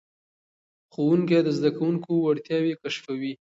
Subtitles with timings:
[0.93, 3.33] ښوونکي د زده کوونکو وړتیاوې کشفوي.